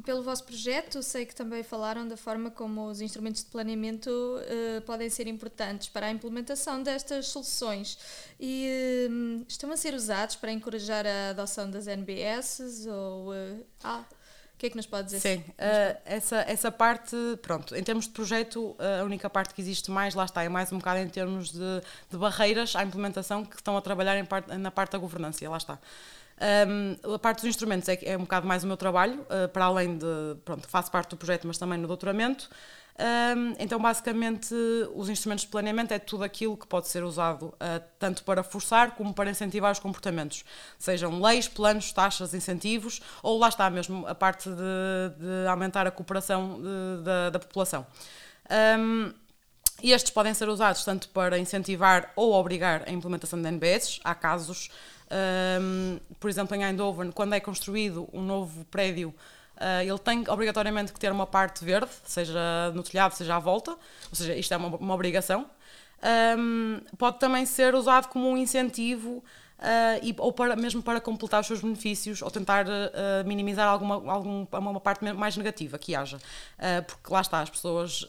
pelo 0.04 0.22
vosso 0.22 0.44
projeto, 0.44 1.02
sei 1.02 1.26
que 1.26 1.34
também 1.34 1.62
falaram 1.62 2.06
da 2.06 2.16
forma 2.16 2.50
como 2.50 2.86
os 2.86 3.00
instrumentos 3.00 3.44
de 3.44 3.50
planeamento 3.50 4.08
uh, 4.10 4.80
podem 4.82 5.08
ser 5.08 5.26
importantes 5.26 5.88
para 5.88 6.06
a 6.06 6.10
implementação 6.10 6.82
destas 6.82 7.28
soluções 7.28 7.98
e 8.38 9.08
uh, 9.08 9.44
estão 9.48 9.70
a 9.72 9.76
ser 9.76 9.94
usados 9.94 10.36
para 10.36 10.52
encorajar 10.52 11.06
a 11.06 11.30
adoção 11.30 11.70
das 11.70 11.86
NBS 11.86 12.86
ou 12.86 13.30
uh, 13.30 13.66
ah, 13.82 14.04
o 14.54 14.58
que 14.60 14.66
é 14.66 14.70
que 14.70 14.76
nos 14.76 14.86
pode 14.86 15.06
dizer? 15.06 15.20
Sim, 15.20 15.44
essa, 16.04 16.44
essa 16.46 16.70
parte, 16.70 17.16
pronto, 17.40 17.74
em 17.74 17.82
termos 17.82 18.04
de 18.04 18.10
projeto, 18.10 18.76
a 18.78 19.02
única 19.04 19.30
parte 19.30 19.54
que 19.54 19.60
existe 19.62 19.90
mais, 19.90 20.14
lá 20.14 20.26
está, 20.26 20.42
é 20.42 20.50
mais 20.50 20.70
um 20.70 20.76
bocado 20.76 21.00
em 21.00 21.08
termos 21.08 21.50
de, 21.50 21.80
de 22.10 22.18
barreiras 22.18 22.76
à 22.76 22.84
implementação 22.84 23.42
que 23.42 23.56
estão 23.56 23.74
a 23.74 23.80
trabalhar 23.80 24.22
parte, 24.26 24.54
na 24.58 24.70
parte 24.70 24.92
da 24.92 24.98
governança, 24.98 25.48
lá 25.48 25.56
está. 25.56 25.78
Um, 26.40 27.14
a 27.14 27.18
parte 27.18 27.38
dos 27.38 27.50
instrumentos 27.50 27.88
é, 27.88 27.98
é 28.02 28.16
um 28.16 28.22
bocado 28.22 28.46
mais 28.46 28.64
o 28.64 28.66
meu 28.66 28.76
trabalho, 28.76 29.20
uh, 29.22 29.48
para 29.48 29.66
além 29.66 29.98
de, 29.98 30.06
pronto, 30.44 30.66
faço 30.68 30.90
parte 30.90 31.10
do 31.10 31.16
projeto, 31.16 31.46
mas 31.46 31.58
também 31.58 31.78
no 31.78 31.86
doutoramento. 31.86 32.48
Um, 33.00 33.54
então, 33.58 33.78
basicamente, 33.78 34.54
os 34.94 35.08
instrumentos 35.08 35.44
de 35.44 35.50
planeamento 35.50 35.92
é 35.92 35.98
tudo 35.98 36.22
aquilo 36.24 36.56
que 36.56 36.66
pode 36.66 36.88
ser 36.88 37.02
usado 37.02 37.46
uh, 37.46 37.82
tanto 37.98 38.22
para 38.24 38.42
forçar 38.42 38.92
como 38.92 39.14
para 39.14 39.30
incentivar 39.30 39.72
os 39.72 39.78
comportamentos, 39.78 40.44
sejam 40.78 41.20
leis, 41.20 41.48
planos, 41.48 41.92
taxas, 41.92 42.34
incentivos, 42.34 43.00
ou 43.22 43.38
lá 43.38 43.48
está 43.48 43.68
mesmo 43.70 44.06
a 44.06 44.14
parte 44.14 44.50
de, 44.50 44.54
de 45.18 45.46
aumentar 45.48 45.86
a 45.86 45.90
cooperação 45.90 46.60
de, 46.60 47.04
da, 47.04 47.30
da, 47.30 47.38
população. 47.38 47.86
Um, 48.78 49.12
estes 49.82 50.10
podem 50.10 50.34
ser 50.34 50.48
usados 50.50 50.84
tanto 50.84 51.08
para 51.08 51.38
incentivar 51.38 52.12
ou 52.14 52.34
obrigar 52.34 52.82
a 52.86 52.92
implementação 52.92 53.40
de 53.40 53.48
NBS. 53.48 53.98
Há 54.04 54.14
casos 54.14 54.68
um, 55.10 55.98
por 56.18 56.30
exemplo, 56.30 56.56
em 56.56 56.64
Eindhoven, 56.64 57.10
quando 57.10 57.34
é 57.34 57.40
construído 57.40 58.08
um 58.12 58.22
novo 58.22 58.64
prédio, 58.66 59.14
uh, 59.56 59.82
ele 59.82 59.98
tem 59.98 60.24
obrigatoriamente 60.28 60.92
que 60.92 61.00
ter 61.00 61.10
uma 61.10 61.26
parte 61.26 61.64
verde, 61.64 61.90
seja 62.04 62.70
no 62.74 62.82
telhado, 62.82 63.12
seja 63.14 63.36
à 63.36 63.38
volta, 63.38 63.72
ou 63.72 64.14
seja, 64.14 64.34
isto 64.34 64.52
é 64.54 64.56
uma, 64.56 64.76
uma 64.76 64.94
obrigação. 64.94 65.46
Um, 66.38 66.80
pode 66.96 67.18
também 67.18 67.44
ser 67.44 67.74
usado 67.74 68.08
como 68.08 68.28
um 68.28 68.36
incentivo 68.36 69.22
Uh, 69.60 70.00
e, 70.02 70.14
ou 70.16 70.32
para, 70.32 70.56
mesmo 70.56 70.82
para 70.82 70.98
completar 71.02 71.42
os 71.42 71.46
seus 71.46 71.60
benefícios 71.60 72.22
ou 72.22 72.30
tentar 72.30 72.66
uh, 72.66 72.70
minimizar 73.26 73.68
alguma, 73.68 73.96
alguma 74.50 74.80
parte 74.80 75.04
mais 75.12 75.36
negativa 75.36 75.78
que 75.78 75.94
haja. 75.94 76.16
Uh, 76.16 76.82
porque 76.86 77.12
lá 77.12 77.20
está, 77.20 77.40
as 77.40 77.50
pessoas, 77.50 78.06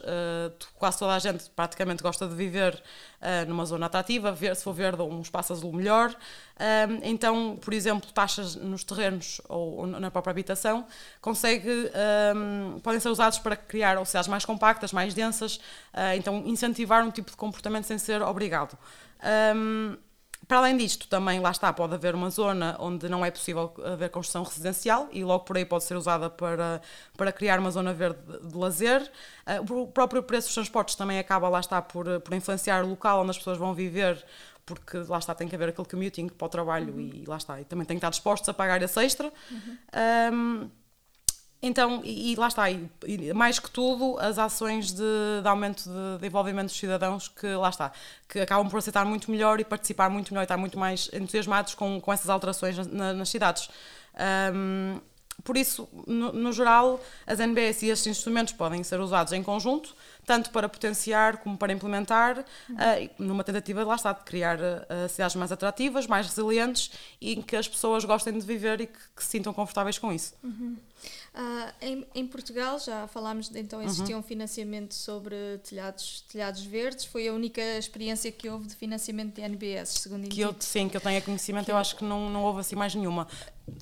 quase 0.76 0.98
toda 0.98 1.14
a 1.14 1.18
gente 1.18 1.50
praticamente 1.50 2.02
gosta 2.02 2.26
de 2.26 2.34
viver 2.34 2.82
numa 3.46 3.64
zona 3.64 3.86
atrativa, 3.86 4.32
ver, 4.32 4.56
se 4.56 4.64
for 4.64 4.72
verde 4.72 5.02
um 5.02 5.20
espaço 5.20 5.52
azul 5.52 5.72
melhor. 5.72 6.14
então, 7.02 7.56
por 7.60 7.72
exemplo, 7.72 8.10
taxas 8.12 8.56
nos 8.56 8.82
terrenos 8.82 9.40
ou, 9.48 9.80
ou 9.80 9.86
na 9.86 10.10
própria 10.10 10.32
habitação 10.32 10.84
consegue, 11.20 11.90
podem 12.82 12.98
ser 12.98 13.10
usados 13.10 13.38
para 13.38 13.54
criar 13.54 13.96
ou 13.98 14.04
cidades 14.04 14.28
mais 14.28 14.44
compactas, 14.44 14.92
mais 14.92 15.14
densas, 15.14 15.60
então 16.16 16.42
incentivar 16.46 17.04
um 17.04 17.10
tipo 17.10 17.30
de 17.30 17.36
comportamento 17.36 17.84
sem 17.84 17.98
ser 17.98 18.22
obrigado. 18.22 18.76
Um, 19.54 19.96
para 20.46 20.58
além 20.58 20.76
disto, 20.76 21.06
também 21.08 21.40
lá 21.40 21.50
está, 21.50 21.72
pode 21.72 21.94
haver 21.94 22.14
uma 22.14 22.28
zona 22.28 22.76
onde 22.78 23.08
não 23.08 23.24
é 23.24 23.30
possível 23.30 23.72
haver 23.84 24.10
construção 24.10 24.42
residencial 24.42 25.08
e 25.12 25.24
logo 25.24 25.44
por 25.44 25.56
aí 25.56 25.64
pode 25.64 25.84
ser 25.84 25.96
usada 25.96 26.28
para, 26.28 26.80
para 27.16 27.32
criar 27.32 27.58
uma 27.58 27.70
zona 27.70 27.92
verde 27.92 28.18
de 28.42 28.56
lazer. 28.56 29.10
Uh, 29.46 29.82
o 29.82 29.86
próprio 29.86 30.22
preço 30.22 30.48
dos 30.48 30.54
transportes 30.54 30.94
também 30.94 31.18
acaba, 31.18 31.48
lá 31.48 31.60
está, 31.60 31.80
por, 31.80 32.20
por 32.20 32.34
influenciar 32.34 32.84
o 32.84 32.88
local 32.88 33.22
onde 33.22 33.30
as 33.30 33.38
pessoas 33.38 33.56
vão 33.56 33.72
viver, 33.72 34.24
porque 34.66 34.98
lá 34.98 35.18
está, 35.18 35.34
tem 35.34 35.48
que 35.48 35.54
haver 35.54 35.70
aquele 35.70 35.88
commuting 35.88 36.28
para 36.28 36.46
o 36.46 36.48
trabalho 36.48 36.92
uhum. 36.92 37.00
e 37.00 37.24
lá 37.26 37.36
está, 37.36 37.60
e 37.60 37.64
também 37.64 37.86
tem 37.86 37.96
que 37.96 37.98
estar 37.98 38.10
dispostos 38.10 38.48
a 38.48 38.54
pagar 38.54 38.82
esse 38.82 39.02
extra. 39.02 39.32
Uhum. 39.50 39.78
Um, 40.32 40.70
então, 41.62 42.00
e, 42.02 42.32
e, 42.32 42.34
lá 42.36 42.48
está, 42.48 42.68
e, 42.68 42.90
e, 43.06 43.32
mais 43.32 43.60
que 43.60 43.70
tudo, 43.70 44.18
as 44.18 44.36
ações 44.36 44.92
de, 44.92 45.40
de 45.40 45.48
aumento 45.48 45.84
de, 45.84 46.18
de, 46.18 46.26
envolvimento 46.26 46.66
dos 46.66 46.76
cidadãos 46.76 47.28
que 47.28 47.46
lá 47.54 47.68
está, 47.68 47.92
que 48.28 48.40
acabam 48.40 48.68
por 48.68 48.78
aceitar 48.78 49.04
muito 49.04 49.30
melhor 49.30 49.60
e 49.60 49.64
participar 49.64 50.10
muito 50.10 50.32
melhor 50.32 50.42
e 50.42 50.44
estar 50.44 50.56
muito 50.56 50.76
mais 50.76 51.08
entusiasmados 51.12 51.74
com, 51.76 52.00
com 52.00 52.12
essas 52.12 52.28
alterações 52.28 52.76
nas, 52.88 53.16
nas 53.16 53.28
cidades. 53.28 53.70
Um, 54.52 55.00
por 55.44 55.56
isso, 55.56 55.88
no, 56.06 56.32
no, 56.32 56.52
geral, 56.52 57.00
as 57.26 57.40
NBS 57.40 57.82
e 57.82 57.90
estes 57.90 58.06
instrumentos 58.06 58.52
podem 58.52 58.82
ser 58.82 59.00
usados 59.00 59.32
em 59.32 59.42
conjunto, 59.42 59.94
tanto 60.24 60.50
para 60.50 60.68
potenciar 60.68 61.38
como 61.38 61.56
para 61.56 61.72
implementar, 61.72 62.40
uh, 62.40 62.44
numa 63.18 63.42
tentativa, 63.42 63.84
lá 63.84 63.96
está, 63.96 64.12
de 64.12 64.22
criar 64.24 64.58
uh, 64.58 65.08
cidades 65.08 65.36
mais 65.36 65.50
atrativas, 65.50 66.06
mais 66.06 66.26
resilientes 66.26 66.90
e 67.20 67.34
em 67.34 67.42
que 67.42 67.56
as 67.56 67.68
pessoas 67.68 68.04
gostem 68.04 68.38
de 68.38 68.46
viver 68.46 68.80
e 68.80 68.86
que, 68.86 68.98
que 69.16 69.24
se 69.24 69.30
sintam 69.30 69.52
confortáveis 69.52 69.98
com 69.98 70.12
isso. 70.12 70.34
Uhum. 70.42 70.76
Uh, 71.34 71.72
em, 71.80 72.06
em, 72.14 72.26
Portugal 72.26 72.78
já 72.78 73.06
falámos, 73.08 73.50
então 73.54 73.82
existia 73.82 74.14
uhum. 74.14 74.20
um 74.20 74.22
financiamento 74.22 74.94
sobre 74.94 75.58
telhados, 75.64 76.24
telhados 76.28 76.62
verdes, 76.62 77.06
foi 77.06 77.26
a 77.26 77.32
única 77.32 77.62
experiência 77.78 78.30
que 78.30 78.48
houve 78.50 78.68
de 78.68 78.76
financiamento 78.76 79.34
de 79.36 79.40
NBS, 79.40 79.88
segundo 79.88 80.28
que 80.28 80.40
eu 80.40 80.54
Sim, 80.60 80.90
que 80.90 80.96
eu 80.96 81.00
tenha 81.00 81.22
conhecimento, 81.22 81.64
que 81.64 81.72
eu 81.72 81.76
acho 81.76 81.96
que 81.96 82.04
não, 82.04 82.28
não 82.28 82.44
houve 82.44 82.60
assim 82.60 82.76
mais 82.76 82.94
nenhuma. 82.94 83.26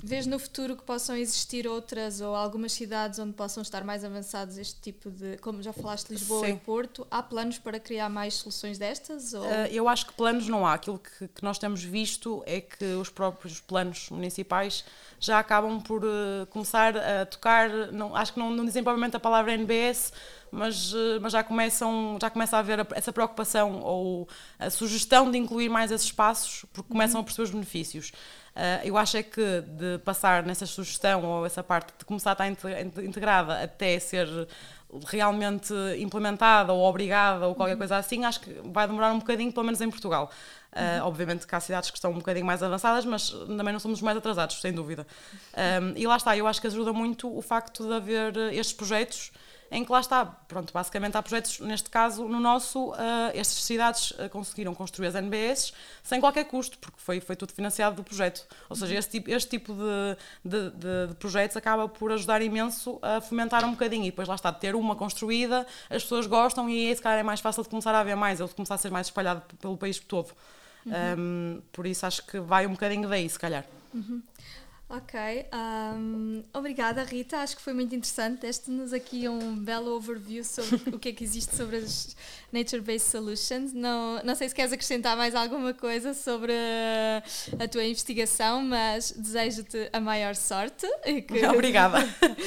Vês 0.02 0.26
no 0.26 0.38
futuro 0.38 0.76
que 0.76 0.84
possam 0.84 1.16
existir 1.16 1.66
outras 1.66 2.20
ou 2.20 2.34
algumas 2.36 2.72
cidades 2.72 3.18
onde 3.18 3.32
possam 3.32 3.62
estar 3.62 3.82
mais 3.82 4.04
avançados 4.04 4.56
este 4.56 4.80
tipo 4.80 5.10
de, 5.10 5.36
como 5.38 5.62
já 5.62 5.72
falaste, 5.72 6.10
Lisboa 6.10 6.29
sim. 6.38 6.52
e 6.52 6.56
Porto, 6.56 7.06
há 7.10 7.22
planos 7.22 7.58
para 7.58 7.80
criar 7.80 8.08
mais 8.08 8.34
soluções 8.34 8.78
destas? 8.78 9.34
Ou? 9.34 9.42
Uh, 9.42 9.66
eu 9.70 9.88
acho 9.88 10.06
que 10.06 10.12
planos 10.12 10.46
não 10.46 10.66
há, 10.66 10.74
aquilo 10.74 10.98
que, 10.98 11.26
que 11.28 11.42
nós 11.42 11.58
temos 11.58 11.82
visto 11.82 12.42
é 12.46 12.60
que 12.60 12.84
os 12.94 13.08
próprios 13.08 13.60
planos 13.60 14.08
municipais 14.10 14.84
já 15.18 15.38
acabam 15.38 15.80
por 15.80 16.04
uh, 16.04 16.46
começar 16.50 16.96
a 16.96 17.26
tocar, 17.26 17.68
não, 17.92 18.14
acho 18.14 18.32
que 18.34 18.38
não, 18.38 18.50
não 18.50 18.64
dizem 18.64 18.82
provavelmente 18.82 19.16
a 19.16 19.20
palavra 19.20 19.52
NBS, 19.52 20.12
mas, 20.50 20.92
uh, 20.92 21.18
mas 21.20 21.32
já, 21.32 21.42
começam, 21.42 22.18
já 22.20 22.30
começa 22.30 22.56
a 22.56 22.60
haver 22.60 22.86
essa 22.92 23.12
preocupação 23.12 23.80
ou 23.80 24.28
a 24.58 24.70
sugestão 24.70 25.30
de 25.30 25.38
incluir 25.38 25.68
mais 25.68 25.90
esses 25.90 26.06
espaços, 26.06 26.64
porque 26.72 26.88
começam 26.90 27.16
uhum. 27.16 27.22
a 27.22 27.24
perceber 27.24 27.44
os 27.44 27.50
benefícios. 27.50 28.12
Uh, 28.56 28.84
eu 28.84 28.96
acho 28.98 29.16
é 29.16 29.22
que 29.22 29.60
de 29.60 29.98
passar 30.04 30.42
nessa 30.42 30.66
sugestão 30.66 31.24
ou 31.24 31.46
essa 31.46 31.62
parte 31.62 31.92
de 31.98 32.04
começar 32.04 32.30
a 32.30 32.48
estar 32.50 33.02
integrada 33.02 33.62
até 33.62 33.98
ser 33.98 34.28
realmente 35.06 35.72
implementada 35.98 36.72
ou 36.72 36.82
obrigada 36.82 37.46
ou 37.46 37.54
qualquer 37.54 37.74
uhum. 37.74 37.78
coisa 37.78 37.96
assim, 37.96 38.24
acho 38.24 38.40
que 38.40 38.52
vai 38.64 38.86
demorar 38.86 39.12
um 39.12 39.18
bocadinho, 39.18 39.52
pelo 39.52 39.64
menos 39.64 39.80
em 39.80 39.88
Portugal. 39.88 40.30
Uh, 40.72 41.04
obviamente 41.04 41.46
que 41.46 41.54
há 41.54 41.60
cidades 41.60 41.90
que 41.90 41.96
estão 41.96 42.12
um 42.12 42.18
bocadinho 42.18 42.46
mais 42.46 42.62
avançadas, 42.62 43.04
mas 43.04 43.30
também 43.30 43.72
não 43.72 43.80
somos 43.80 44.00
mais 44.00 44.16
atrasados, 44.16 44.60
sem 44.60 44.72
dúvida. 44.72 45.06
Um, 45.82 45.96
e 45.96 46.06
lá 46.06 46.16
está, 46.16 46.36
eu 46.36 46.46
acho 46.46 46.60
que 46.60 46.66
ajuda 46.66 46.92
muito 46.92 47.36
o 47.36 47.42
facto 47.42 47.86
de 47.86 47.92
haver 47.92 48.36
estes 48.52 48.72
projetos 48.72 49.32
em 49.70 49.84
que 49.84 49.92
lá 49.92 50.00
está, 50.00 50.26
pronto, 50.26 50.72
basicamente 50.72 51.16
há 51.16 51.22
projetos, 51.22 51.60
neste 51.60 51.88
caso, 51.88 52.26
no 52.26 52.40
nosso, 52.40 52.90
uh, 52.90 52.96
estas 53.32 53.62
cidades 53.62 54.10
uh, 54.12 54.28
conseguiram 54.28 54.74
construir 54.74 55.06
as 55.06 55.14
NBS 55.14 55.72
sem 56.02 56.20
qualquer 56.20 56.44
custo, 56.44 56.76
porque 56.78 56.98
foi, 56.98 57.20
foi 57.20 57.36
tudo 57.36 57.52
financiado 57.52 57.96
do 57.96 58.02
projeto. 58.02 58.44
Ou 58.68 58.74
seja, 58.74 58.96
este 58.96 59.12
tipo, 59.12 59.30
este 59.30 59.48
tipo 59.48 59.72
de, 59.72 60.16
de, 60.44 60.70
de, 60.70 61.06
de, 61.08 61.14
projetos 61.14 61.56
acaba 61.56 61.88
por 61.88 62.10
ajudar 62.10 62.42
imenso 62.42 62.98
a 63.00 63.20
fomentar 63.20 63.64
um 63.64 63.70
bocadinho. 63.70 64.06
E 64.06 64.10
depois 64.10 64.26
lá 64.26 64.34
está, 64.34 64.52
ter 64.52 64.74
uma 64.74 64.96
construída, 64.96 65.64
as 65.88 66.02
pessoas 66.02 66.26
gostam 66.26 66.68
e 66.68 66.88
aí, 66.88 66.96
se 66.96 67.00
calhar, 67.00 67.20
é 67.20 67.22
mais 67.22 67.38
fácil 67.38 67.62
de 67.62 67.68
começar 67.68 67.94
a 67.94 68.00
haver 68.00 68.16
mais, 68.16 68.40
ou 68.40 68.48
de 68.48 68.54
começar 68.54 68.74
a 68.74 68.78
ser 68.78 68.90
mais 68.90 69.06
espalhado 69.06 69.42
pelo 69.60 69.76
país 69.76 70.00
todo. 70.00 70.32
Uhum. 70.84 70.92
Um, 71.18 71.62
por 71.70 71.86
isso 71.86 72.04
acho 72.06 72.26
que 72.26 72.40
vai 72.40 72.66
um 72.66 72.72
bocadinho 72.72 73.08
daí, 73.08 73.28
se 73.28 73.38
calhar. 73.38 73.64
Uhum. 73.94 74.20
Ok, 74.92 75.46
um, 75.54 76.42
obrigada 76.52 77.04
Rita, 77.04 77.36
acho 77.36 77.56
que 77.56 77.62
foi 77.62 77.72
muito 77.72 77.94
interessante. 77.94 78.40
Deste-nos 78.40 78.92
aqui 78.92 79.28
um 79.28 79.54
belo 79.54 79.94
overview 79.94 80.42
sobre 80.44 80.90
o 80.92 80.98
que 80.98 81.10
é 81.10 81.12
que 81.12 81.22
existe 81.22 81.54
sobre 81.54 81.76
as 81.76 82.16
Nature-Based 82.52 83.08
Solutions. 83.08 83.72
Não, 83.72 84.20
não 84.24 84.34
sei 84.34 84.48
se 84.48 84.54
queres 84.54 84.72
acrescentar 84.72 85.16
mais 85.16 85.36
alguma 85.36 85.72
coisa 85.72 86.12
sobre 86.12 86.52
a, 87.56 87.68
tua 87.68 87.84
investigação, 87.84 88.62
mas 88.62 89.12
desejo-te 89.12 89.88
a 89.92 90.00
maior 90.00 90.34
sorte. 90.34 90.88
Que, 91.04 91.46
obrigada. 91.46 91.98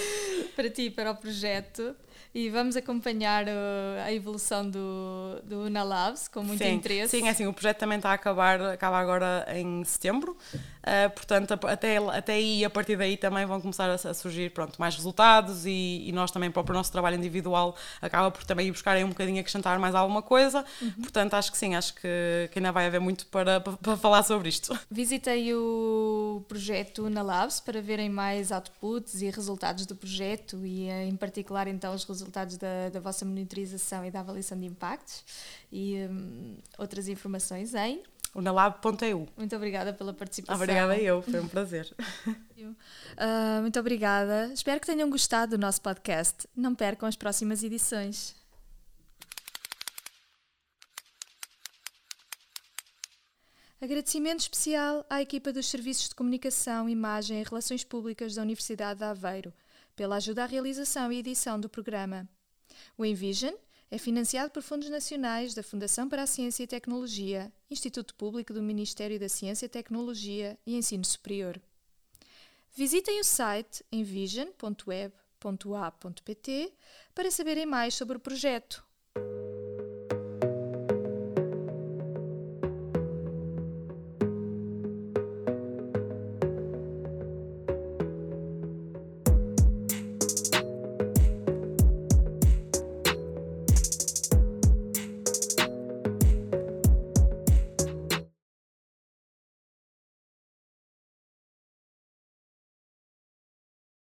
para 0.54 0.70
ti 0.70 0.82
e 0.84 0.92
para 0.92 1.12
o 1.12 1.16
projeto 1.16 1.96
e 2.34 2.50
vamos 2.50 2.76
acompanhar 2.76 3.46
uh, 3.46 4.02
a 4.06 4.12
evolução 4.12 4.70
do, 4.70 5.42
do 5.44 5.62
Unalabs 5.66 6.28
com 6.28 6.44
muito 6.44 6.64
sim, 6.64 6.74
interesse. 6.74 7.18
Sim, 7.20 7.28
é 7.28 7.32
assim, 7.32 7.46
o 7.46 7.54
projeto 7.54 7.78
também 7.78 7.98
está 7.98 8.10
a 8.10 8.14
acabar, 8.14 8.62
acaba 8.62 8.98
agora 8.98 9.46
em 9.56 9.84
setembro, 9.84 10.32
uh, 10.54 11.10
portanto, 11.14 11.54
até, 11.68 11.98
até 11.98 12.34
aí, 12.34 12.66
a 12.66 12.70
partir 12.70 12.98
daí 12.98 13.18
também 13.18 13.46
vão 13.46 13.62
começar 13.62 13.90
a, 13.90 13.94
a 13.94 14.14
surgir 14.14 14.52
pronto, 14.52 14.80
mais 14.80 14.96
resultados 14.96 15.66
e, 15.66 16.04
e, 16.08 16.12
nós 16.12 16.32
também, 16.32 16.50
para 16.50 16.62
o 16.62 16.74
nosso 16.74 16.92
trabalho 16.92 17.18
individual, 17.18 17.76
acaba 18.02 18.32
por 18.32 18.44
também 18.44 18.68
ir 18.68 18.72
buscar 18.72 18.98
um 19.04 19.10
bocadinho 19.10 19.40
acrescentar 19.40 19.78
mais 19.80 19.96
alguma 19.96 20.22
coisa, 20.22 20.66
uhum. 20.82 20.92
portanto, 21.02 21.34
acho 21.36 21.52
que 21.52 21.58
sim, 21.58 21.76
acho 21.76 21.94
que, 21.96 22.50
que 22.52 22.60
ainda 22.60 22.72
vai 22.72 22.88
haver 22.88 23.00
muito 23.00 23.26
para, 23.28 23.60
para, 23.60 23.74
para, 23.74 23.98
falar 23.98 24.24
sobre 24.24 24.50
isto. 24.50 24.78
Visitei 24.90 25.54
o 25.54 26.44
projeto 26.48 27.06
Unalabs 27.06 27.60
para 27.60 27.82
verem 27.82 28.10
mais 28.10 28.52
outputs 28.52 29.22
e 29.22 29.30
resultados 29.30 29.86
do 29.86 29.96
projeto 29.96 30.66
e, 30.66 30.90
em 30.90 31.16
particular, 31.16 31.68
então, 31.68 31.94
os 31.94 32.03
resultados 32.04 32.34
resultados 32.34 32.58
da, 32.58 32.90
da 32.90 33.00
vossa 33.00 33.26
monitorização 33.26 34.06
e 34.06 34.12
da 34.12 34.20
avaliação 34.20 34.60
de 34.60 34.66
impactos 34.66 35.24
e 35.72 35.98
um, 36.10 36.58
outras 36.78 37.08
informações 37.08 37.74
em 37.74 38.04
unalab.eu. 38.36 39.28
Muito 39.38 39.56
obrigada 39.56 39.94
pela 39.94 40.12
participação. 40.12 40.62
Obrigada 40.62 40.98
eu, 40.98 41.22
foi 41.22 41.40
um 41.40 41.48
prazer. 41.48 41.94
Uh, 42.58 43.62
muito 43.62 43.80
obrigada. 43.80 44.52
Espero 44.54 44.80
que 44.80 44.88
tenham 44.88 45.10
gostado 45.10 45.56
do 45.56 45.62
nosso 45.62 45.80
podcast. 45.82 46.48
Não 46.56 46.74
percam 46.74 47.08
as 47.08 47.16
próximas 47.16 47.64
edições. 47.64 48.36
Agradecimento 53.80 54.40
especial 54.40 55.06
à 55.10 55.22
equipa 55.22 55.52
dos 55.52 55.68
Serviços 55.68 56.10
de 56.10 56.16
Comunicação, 56.16 56.90
Imagem 56.90 57.42
e 57.42 57.44
Relações 57.44 57.84
Públicas 57.84 58.34
da 58.34 58.42
Universidade 58.42 59.00
de 59.00 59.06
Aveiro 59.06 59.54
pela 59.96 60.18
ajuda 60.18 60.44
à 60.44 60.46
realização 60.46 61.12
e 61.12 61.20
edição 61.20 61.60
do 61.60 61.70
programa. 61.70 62.28
O 62.98 63.06
Envision 63.06 63.54
é 63.90 63.98
financiado 63.98 64.50
por 64.50 64.64
fundos 64.64 64.90
nacionais 64.90 65.54
da 65.54 65.62
Fundação 65.62 66.10
para 66.10 66.24
a 66.24 66.28
Ciência 66.28 66.64
e 66.64 66.68
Tecnologia, 66.68 67.52
Instituto 67.70 68.16
Público 68.16 68.54
do 68.54 68.64
Ministério 68.64 69.20
da 69.20 69.30
Ciência, 69.30 69.70
Tecnologia 69.70 70.58
e 70.66 70.76
Ensino 70.76 71.06
Superior. 71.06 71.62
Visitem 72.76 73.20
o 73.20 73.24
site 73.24 73.86
envision.web.a.pt 73.92 76.74
para 77.14 77.30
saberem 77.30 77.68
mais 77.68 77.94
sobre 77.94 78.18
o 78.18 78.20
projeto 78.20 78.84